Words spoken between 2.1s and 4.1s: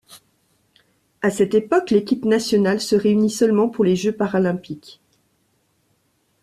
nationale se réunit seulement pour les